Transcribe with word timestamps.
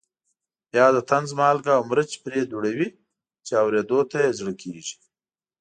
بیا 0.71 0.85
د 0.95 0.97
طنز 1.09 1.29
مالګه 1.39 1.71
او 1.77 1.83
مرچ 1.89 2.11
پرې 2.23 2.39
دوړوي 2.51 2.89
چې 3.45 3.53
اورېدو 3.63 3.99
ته 4.11 4.17
یې 4.23 4.31
زړه 4.39 4.53
کېږي. 4.61 4.95